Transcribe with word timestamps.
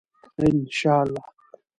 ان 0.39 0.57
شاء 0.79 0.99
الله. 1.03 1.23